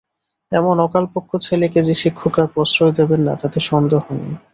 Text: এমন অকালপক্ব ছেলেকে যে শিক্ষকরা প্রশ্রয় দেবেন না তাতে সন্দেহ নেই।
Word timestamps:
এমন 0.51 0.75
অকালপক্ব 0.79 1.31
ছেলেকে 1.39 1.79
যে 1.87 1.93
শিক্ষকরা 2.01 2.45
প্রশ্রয় 2.53 2.93
দেবেন 2.99 3.21
না 3.27 3.33
তাতে 3.41 3.59
সন্দেহ 3.69 4.03
নেই। 4.17 4.33